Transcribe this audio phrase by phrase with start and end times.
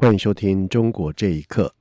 [0.00, 1.74] 欢迎收听《中国这一刻》。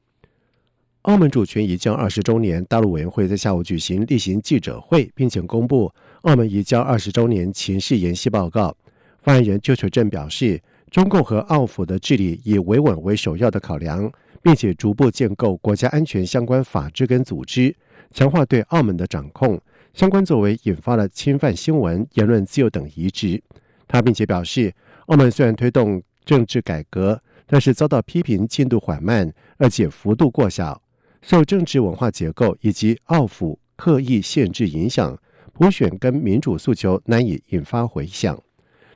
[1.03, 5.93] 澳门主权移交二十周年，大陆委员会在下午举行例行记者会，并且公布
[6.23, 8.75] 澳门移交二十周年情势研析报告。
[9.19, 17.75] 发言人邱垂正表示，中共和澳府的治理以维稳为首要的考量，并且逐步建构国家安全相关法制跟组织，
[18.11, 19.61] 强化对澳门的掌控。
[19.93, 23.39] 相关作为引发了侵犯新闻、言论自由等疑质。
[23.87, 24.73] 他并且表示，
[25.05, 30.79] 澳门虽然推动政治改革，但是遭到批评进度缓慢，而且幅度过小，
[31.21, 35.17] 受政治文化结构以及澳府刻意限制影响，
[35.53, 38.37] 普选跟民主诉求难以引发回响。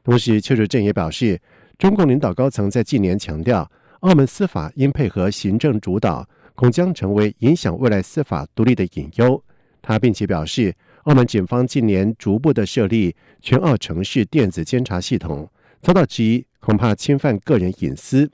[0.03, 1.39] 同时，邱垂正也表示，
[1.79, 3.69] 中共领导高层在近年强调，
[4.01, 9.41] 澳门司法应配合行政主导，恐将成为影响未来司法独立的隐忧。
[9.81, 15.49] 他并且表示，澳门警方近年逐步的设立全澳城市电子监察系统，
[15.81, 18.29] 遭到质疑，恐怕侵犯个人隐私。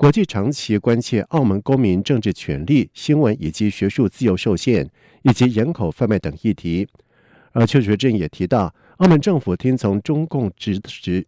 [0.00, 4.88] 国际长期关切澳门公民政治权利、新闻以及学术自由受限，
[5.24, 6.88] 以及人口贩卖等议题。
[7.52, 11.26] 而邱学正也提到，澳门政府听从中共指使，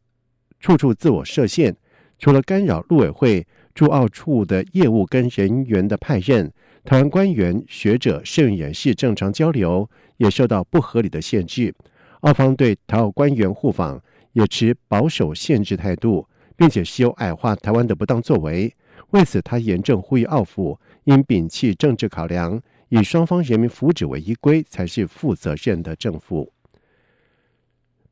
[0.59, 1.77] 处处自我设限，
[2.19, 6.51] 除了干扰陆委会驻澳处的业务跟人员的派任，
[6.83, 11.75] 台湾官员、学者、摄影人士正常交流也受到不合理的限制。
[12.21, 16.27] 澳方对台澳官员互访也持保守限制态度。
[16.57, 18.75] 并且是有矮化台湾的不当作为，
[19.11, 26.53] 为此他严正呼吁澳府应摒弃政治考量，以双方人民福祉为依归，才是负责任的政府。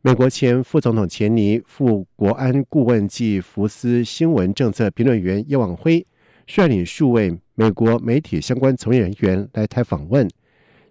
[0.03, 6.07] 美国前副总统钱尼、副国安顾问暨福斯新闻政策评论员叶望辉
[6.47, 10.27] 率领数位美国媒体相关从业人员来台访问。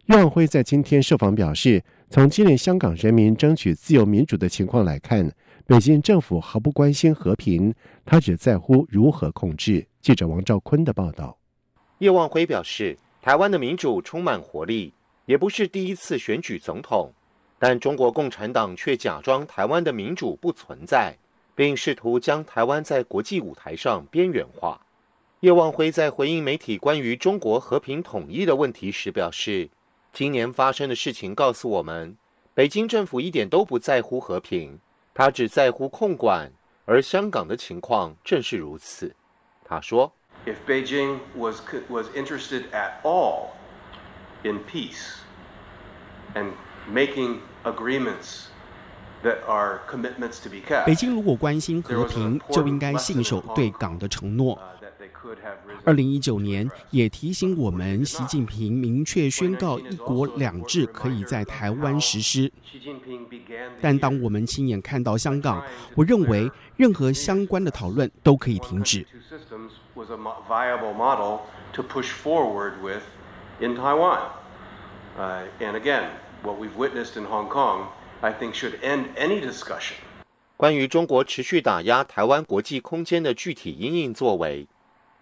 [0.06, 5.31] 叶望辉在今天受访表示，从今年香港人民争取自由民主的情况来看。
[5.69, 7.72] 北京政府毫不关心和平，
[8.03, 9.85] 他只在乎如何控制。
[10.02, 11.38] 记者王兆坤的报道。
[12.00, 14.91] 叶望辉表示，台湾的民主充满活力，
[15.28, 17.13] 也不是第一次选举总统，
[17.59, 21.16] 但中国共产党却假装台湾的民主不存在，
[21.53, 24.81] 并试图将台湾在国际舞台上边缘化。
[25.41, 29.69] 叶望辉在回应媒体关于中国和平统一的问题时表示，
[30.13, 32.18] 今年发生的事情告诉我们，
[32.56, 34.80] 北京政府一点都不在乎和平。
[35.19, 36.50] 他只在乎控管，
[36.85, 39.13] 而香港的情况正是如此。
[39.66, 40.13] 他说
[40.46, 41.59] ：“If Beijing was
[41.90, 43.47] was interested at all
[44.44, 45.18] in peace
[46.35, 46.53] and
[46.90, 48.46] making agreements
[49.22, 54.57] that are commitments to be kept，北京如果关心和平，就应该信守对港的承诺。”
[55.86, 62.52] 二零一九年也提醒我们，习近平明确宣告“一国两制”可以在台湾实施。
[63.82, 65.64] 但当我们亲眼看到香港，
[65.96, 69.06] 我认为任何相关的讨论都可以停止。
[80.58, 84.68] 关于中国持续打压台湾国际空间的具体应应作为。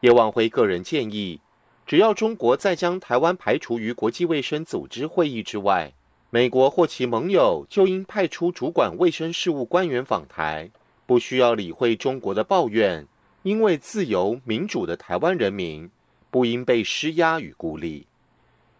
[0.08, 1.42] 叶望辉个人建议，
[1.86, 5.92] 只要中国再将台湾排除于国际卫生组织会议之外，
[6.30, 10.72] 美国或其盟友就应派出主管卫生事务官员访台，
[11.06, 13.06] 不需要理会中国的抱怨，
[13.44, 15.90] 因为自由民主的台湾人民
[16.32, 18.08] 不应被施压与孤立。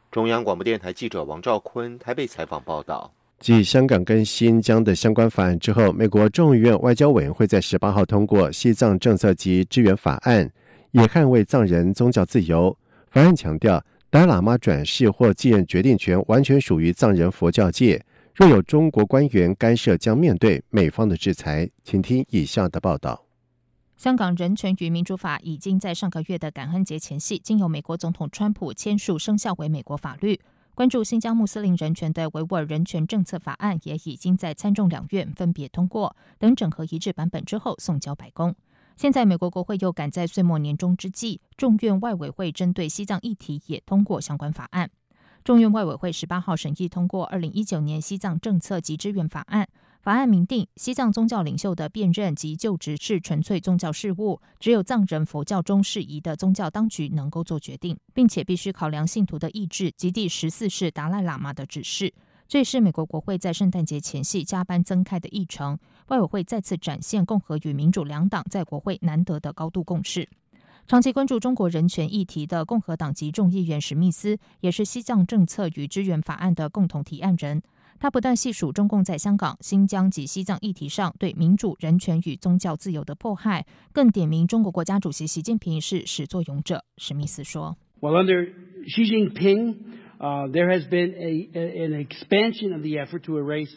[0.10, 3.12] 中央广播电台记者王兆坤台北采访报道。
[3.42, 10.50] 继香港跟新疆的相关法案之后，美国众议院外交委员会在十八号通过西藏政策及支援法案。
[10.92, 12.78] 也捍卫藏人宗教自由。
[13.10, 18.04] 法案强调，达喇嘛转世或继任决定权完全属于藏人佛教界。
[18.34, 21.70] 若有中国官员干涉，将面对美方的制裁。
[21.84, 23.26] 请听以下的报道：
[23.96, 30.40] 香港人权与民主法已经在上个月的感恩节前夕，经由美国总统川普签署生效为美国法律。
[30.76, 38.54] 关注新疆穆斯林人权的维吾尔人权政策法案也已经在参众两院分别通过，等整合一致版本之后送交白宫。
[38.98, 44.90] 现在，美国国会又赶在岁末年终之际，众院外委会针对西藏议题也通过相关法案。
[45.44, 49.64] 众院外委会十八号审议通过《二零一九年西藏政策及支援法案》，
[50.02, 62.12] 法案明定，西藏宗教领袖的辨认及就职是纯粹宗教事务，只有藏人佛教中适宜的宗教当局能够做决定，并且必须考量信徒的意志及第十四世达赖喇嘛的指示。
[62.48, 65.78] 这也是美国国会在圣诞节前夕加班增开的议程。
[66.08, 70.30] 外委会再次展现共和与民主两党在国会难得的高度共识。
[70.88, 77.62] 长期关注中国人权议题的共和党籍众议员史密斯，也是西藏政策与支援法案的共同提案人。
[78.00, 86.86] 他不但细数中共在香港、新疆及西藏议题上对民主、人权与宗教自由的迫害，更点名中国国家主席习近平是始作俑者。
[86.98, 88.54] 史密斯说：“Well, under
[88.86, 89.76] Xi Jinping,
[90.20, 93.72] uh, there has been a an expansion of the effort to erase.”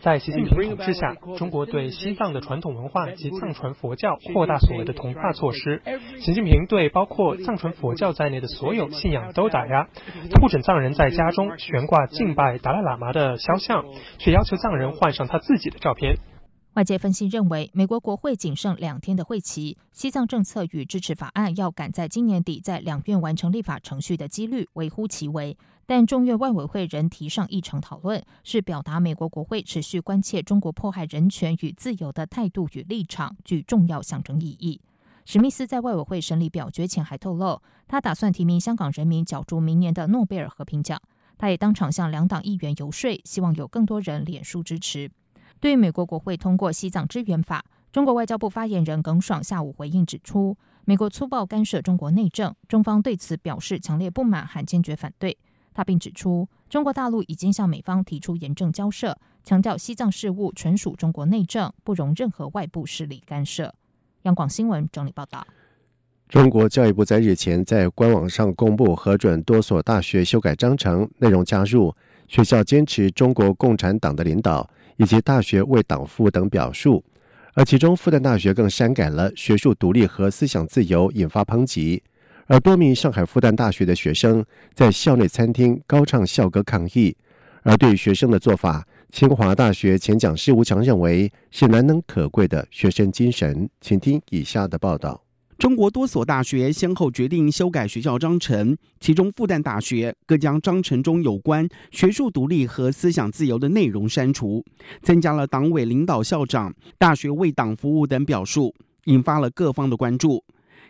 [0.00, 5.82] 在习近平统治下，中国对西藏的传统文化及藏传佛教扩大所谓的同化措施。
[6.20, 9.88] 习近平对包括藏传佛教在内的所有信仰都打压。
[10.30, 13.84] 他不准藏人在家中悬挂敬拜达赖喇嘛的肖像，
[14.18, 16.18] 却要求藏人换上他自己的照片。
[16.74, 25.54] 外界分析认为，美国国会仅剩两天的会期，西藏政策与支持法案要赶在今年底在两院完成立法程序的几率微乎其微。
[25.84, 34.80] 但众院外委会仍提上议程讨论，是表达美国国会持续关切中国迫害人权与自由的态度与立场，具重要象征意义。
[35.26, 40.98] 史密斯在外委会审理表决前还透露，他打算提名香港人民角逐明年的诺贝尔和平奖。
[41.36, 45.10] 他也当场向两党议员游说，希望有更多人脸书支持。
[45.62, 55.38] 对美国国会通过西藏支援法，中国外交部发言人耿爽下午回应指出，美国粗暴干涉中国内政，中方对此表示强烈不满和坚决反对。
[55.72, 63.72] 他并指出，中国大陆已经向美方提出严正交涉，强调西藏事务纯属中国内政，不容任何外部势力干涉。
[64.22, 65.46] 央广新闻整理报道。
[66.28, 71.94] 中国教育部在日前在官网上公布核准多所大学修改章程，内容加入
[72.26, 74.68] 学校坚持中国共产党的领导。
[74.96, 77.02] 以及大学为党服务等表述，
[77.54, 82.02] 而其中复旦大学更删改了学术独立和思想自由，引发抨击。
[82.46, 84.44] 而多名上海复旦大学的学生
[84.74, 87.16] 在校内餐厅高唱校歌抗议。
[87.62, 93.68] 而对于学生的做法，清华大学前讲师吴强认为是难能可贵的学生精神。
[93.80, 95.22] 请听以下的报道。
[95.62, 104.64] 中国多所大学先后决定修改学校章程，其中复旦大学各将章程中有关学术独立和思想自由的内容删除，
[105.02, 108.74] 增加了党委领导、校长、大学为党服务等表述，
[109.04, 110.42] 引发了各方的关注。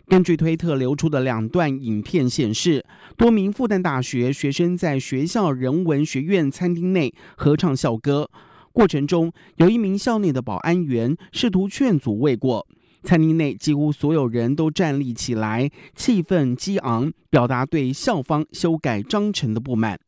[0.07, 2.83] 根据推特流出的两段影片显示，
[3.15, 8.27] 多名复旦大学学生在学校人文学院餐厅内合唱校歌，
[8.71, 12.67] 过程中有一名校内的保安员试图劝阻未果。
[13.03, 19.99] 餐厅内几乎所有人都站立起来，气氛激昂，表达对校方修改章程的不满。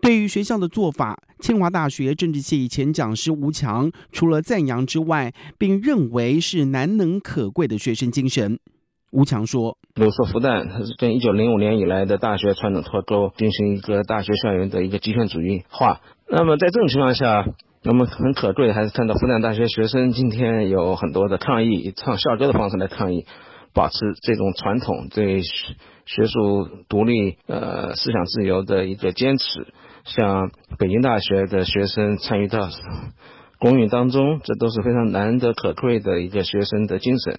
[0.00, 8.58] 对于学校的做法，清华大学政治系前讲师吴强除了赞扬之外，并认为是难能可贵的学生精神。
[9.16, 16.02] 吴强说：“比如说复旦，它是跟一九零五年以来的大学传统脱钩，进行一个大学校园的一个极权主义化。
[16.28, 17.46] 那么在这种情况下，
[17.84, 23.24] 我们很可贵还是看到复旦大学学生今天有很多的抗议，以唱校歌的方式来抗议，
[23.72, 29.66] 保持这种传统对学术独立、呃思想自由的一个坚持。
[30.04, 32.68] 像北京大学的学生参与到
[33.58, 37.38] 公运当中，这都是非常难得可贵的一个学生的精神。”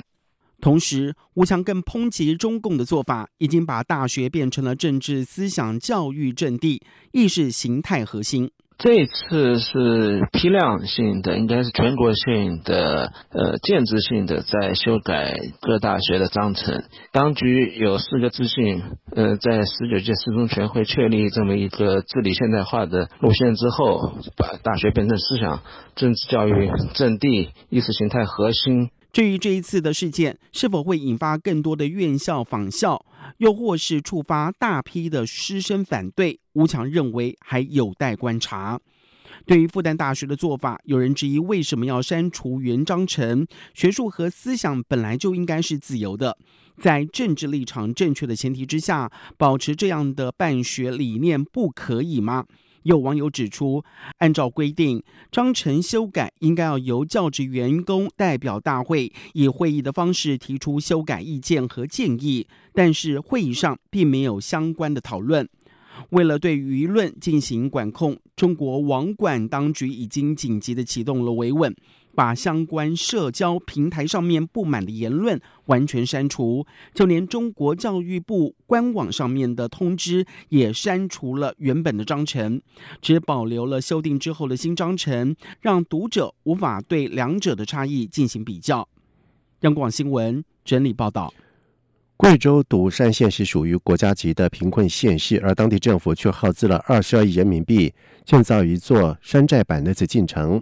[0.60, 8.52] 同时，吴强更抨击中共的做法，已经把大学变成了政治思想教育阵地、意识形态核心。
[8.80, 16.84] 这次是批量性的，应该是全国性的，呃，建制性的，在修改各大学的章程。
[17.12, 18.84] 当局有四个自信，
[19.16, 25.62] 呃，在十九届四中全会确立这么一个治理现代化的路线之后，把大学变成思想
[25.96, 28.92] 政治教育阵地、意识形态核心。
[29.18, 33.04] 至于这一次的事件是否会引发更多的院校仿效，
[33.38, 38.80] 又或是触发大批的师生反对，吴强认为还有待观察。
[39.48, 43.48] 对于复旦大学的做法，有人质疑为什么要删除原章程？
[43.74, 46.38] 学术和思想本来就应该是自由的，
[46.80, 52.46] 在政治立场正确的前提之下，保持这样的办学理念不可以吗？
[52.88, 53.84] 有网友指出，
[54.20, 65.46] 按照规定，章程修改应该要由教职员工代表大会以会议的方式提出修改意见和建议，但是会议上并没有相关的讨论。
[66.12, 71.75] 为了对舆论进行管控，中国网管当局已经紧急的启动了维稳。
[72.18, 82.60] 把相关社交平台上面不满的言论完全删除，就连中国教育部官网上面的通知也删除了原本的章程，
[83.04, 88.90] 只保留了修订之后的新章程，让读者无法对两者的差异进行比较。
[89.60, 91.32] 央广新闻整理报道。
[92.16, 97.94] 贵州独山县是属于国家级的贫困县市，而当地政府却耗资了二十二亿人民币
[98.26, 100.60] 建造一座山寨版的紫禁城。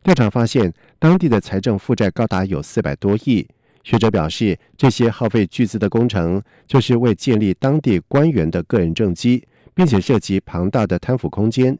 [0.00, 3.46] 调查发现，当地的财政负债高达有四百多亿。
[3.84, 11.78] 学者表示，这些耗费巨资的工程，就是为建立当地官员的个人政绩，并且涉及庞大的贪腐空间。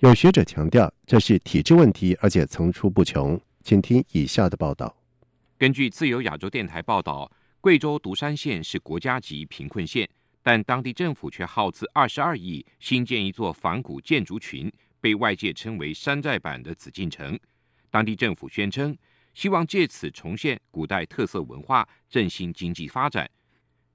[0.00, 3.40] 有学者强调，这是体制问题，而且层出不穷。
[3.62, 4.94] 请听以下的报道。
[5.56, 7.30] 根据自由亚洲电台报道。
[7.60, 10.08] 贵州独山县是国家级贫困县，
[10.44, 17.36] 但当地政府却耗资二十二亿新建一座仿古建筑群，被外界称为“山寨版的紫禁城”。
[17.90, 18.96] 当地政府宣称，
[19.34, 23.30] 希望借此重现古代特色文化，振兴经济发展。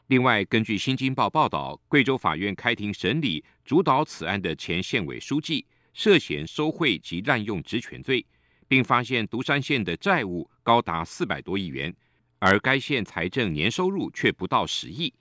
[0.07, 8.25] 另外，根据《新京报》报道，贵州法院开庭审理主导此案的前县委书记涉嫌收贿及滥用职权罪，
[8.67, 11.95] 并发现独山县的债务高达四百多亿元。
[12.39, 15.13] 而该县财政年收入却不到十亿。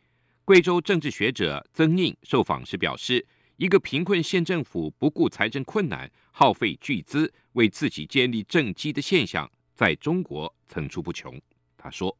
[0.44, 3.24] 贵州政治学者曾宁受访时表示
[3.62, 11.40] ：“一个贫困县政府不顾财政困难，耗费巨资为自己建立政绩的现象，在中国层出不穷。”
[11.78, 12.16] 他说：“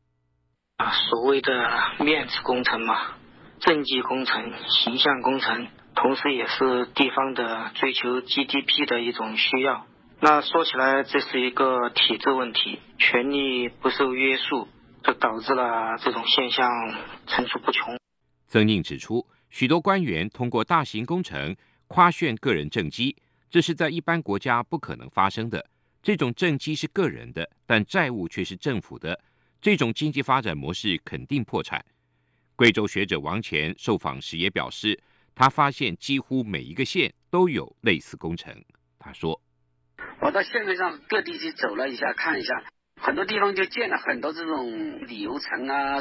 [0.79, 1.53] 啊，所谓的
[1.99, 3.17] 面子工程嘛，
[3.59, 9.89] 政绩工程、形象工程，同时也是地方的追求 GDP 的一种需要。
[10.21, 14.69] 那说起来，这是一个体制问题，权力不受约束。”
[15.03, 16.71] 就导致了这种现象
[17.27, 17.99] 层出不穷。
[18.47, 21.55] 曾宁指出，许多官员通过大型工程
[21.87, 23.15] 夸炫个人政绩，
[23.51, 25.63] 这是在一般国家不可能发生的。
[26.03, 29.21] 这种政绩是个人的，但债务却是政府的，
[29.61, 31.85] 这种经济发展模式肯定破产。
[32.57, 34.99] 贵州学者王乾受访时也表示，
[35.35, 38.57] 他发现几乎每一个县都有类似工程。
[38.99, 39.39] 他说
[40.23, 42.65] ：“我到县面上各地去走了一下，看一下。”
[42.97, 46.01] 很多地方就建了很多这种旅游城啊，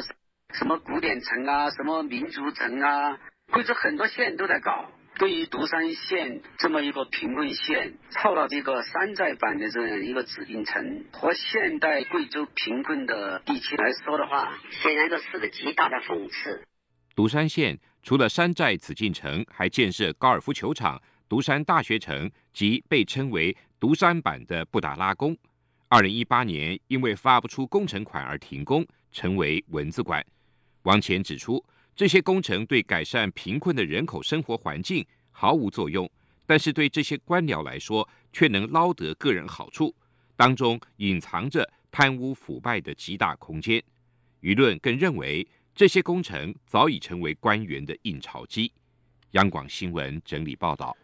[0.54, 3.18] 什么古典城啊，什么民族城啊，
[3.50, 4.90] 贵州很多县都在搞。
[5.18, 16.64] 对于独山县这么一个贫困县，凑到这个山寨版的这样一个紫禁城，和现代贵州贫困的地区来说的话，显然这是个极大的讽刺。
[17.14, 25.36] 独山县除了山寨紫禁城，还建设高尔夫球场、独山大学城及被称为独山版的布达拉宫。
[25.88, 30.24] 二零一八年，因为发不出工程款而停工，成为文字馆。
[30.84, 31.62] 王乾指出，
[31.94, 36.10] 这些工程对改善贫困的人口生活环境毫无作用，
[36.46, 39.94] 但是对这些官僚来说，却能捞得个人好处，
[40.36, 43.82] 当中隐藏着贪污腐败的极大空间。
[44.40, 48.72] 舆论更认为，这些工程早已成为官员的印钞机。
[49.32, 50.96] 央广新闻整理报道。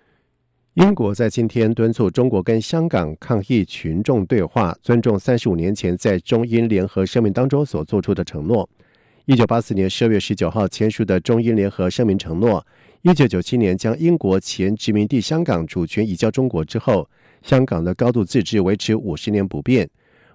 [0.75, 8.69] 英国在今天敦促中国跟香港抗议群众对话，尊重三十五年前在中英联合声明当中所做出的承诺。
[9.29, 12.67] 一九八四年十二月十九号签署的中英联合声明承诺，
[13.03, 17.07] 一九九七年将英国前殖民地香港主权移交中国之后，
[17.43, 19.87] 香港的高度自治维持五十年不变。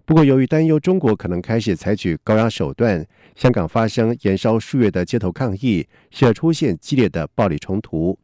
[0.06, 3.04] 不过，由于担忧中国可能开始采取高压手段，
[3.36, 8.16] 香港发生延烧数月的街头抗议，使得出现激烈的暴力冲突。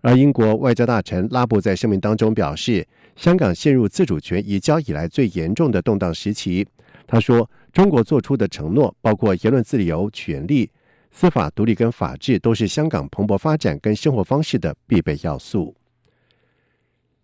[0.00, 6.64] 而英国外交大臣拉布在声明当中表示，香港陷入自主权移交以来最严重的动荡时期。
[7.06, 10.70] 他说：“中国做出的承诺，包括言论自由、权利、
[11.10, 15.74] 司法独立跟法治，都是香港蓬勃发展跟生活方式的必备要素。”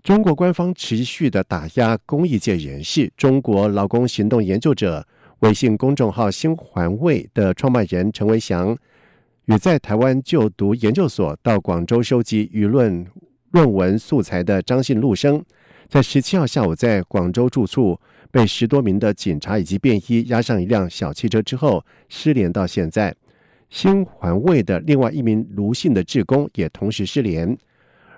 [0.02, 5.06] 中国官方持续的打压公益界人士，中国劳工行动研究者
[5.38, 8.76] 微信公众号“新环卫”的创办人陈维祥。
[9.44, 13.06] 与在台湾就读研究所到广州收集舆论
[13.52, 15.44] 论文素材的张姓陆生，
[15.88, 23.14] 在十七号下午在广州住处被十多名的警察以及便衣押上一辆小汽车之后失联到现在。
[23.68, 27.56] 新环卫的另外一名卢姓的职工也同时失联。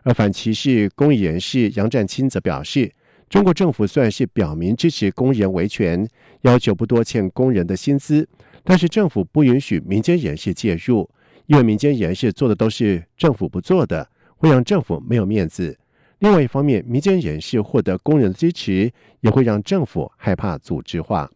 [0.03, 2.93] 而反歧视公益人士杨占清则表示，
[3.29, 6.09] 中国政府虽然是表明支持工人维权，
[6.41, 8.29] 要求不多欠工人的薪资，
[8.65, 11.09] 但是政府不允许民间人士介入。
[11.47, 15.77] 因为民间人士做的都是政府不做的，会让政府没有面子。
[16.23, 21.29] 另外一方面，民间人士获得工人的支持，也会让政府害怕组织化。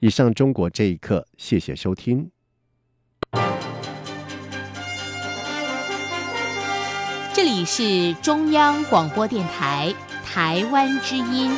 [0.00, 2.30] 以上，中国这一刻，谢谢收听。
[7.32, 11.50] 这里是中央广播电台台湾之音。